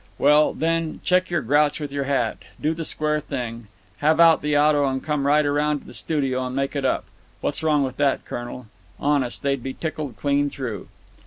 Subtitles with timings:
[0.17, 2.39] Well, then, check your grouch with your hat.
[2.59, 3.67] Do the square thing.
[3.97, 7.05] Have out the auto and come right round to the studio and make it up.
[7.39, 8.65] What's wrong with that, colonel?
[8.99, 10.87] Honest, they'd be tickled clean through."